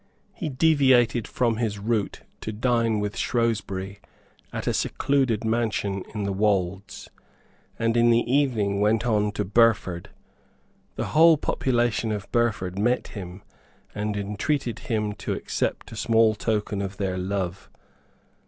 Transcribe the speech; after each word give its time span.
He 0.33 0.49
deviated 0.49 1.27
from 1.27 1.57
his 1.57 1.77
route 1.77 2.21
to 2.39 2.51
dine 2.51 2.99
with 2.99 3.15
Shrewsbury 3.15 3.99
at 4.51 4.65
a 4.65 4.73
secluded 4.73 5.43
mansion 5.45 6.03
in 6.15 6.23
the 6.23 6.33
Wolds, 6.33 7.11
and 7.77 7.95
in 7.95 8.09
the 8.09 8.21
evening 8.21 8.79
went 8.81 9.05
on 9.05 9.31
to 9.33 9.45
Burford. 9.45 10.09
The 10.95 11.09
whole 11.13 11.37
population 11.37 12.11
of 12.11 12.31
Burford 12.31 12.79
met 12.79 13.09
him, 13.09 13.43
and 13.93 14.17
entreated 14.17 14.79
him 14.79 15.13
to 15.21 15.33
accept 15.33 15.91
a 15.91 15.95
small 15.95 16.33
token 16.33 16.81
of 16.81 16.97
their 16.97 17.19
love. 17.19 17.69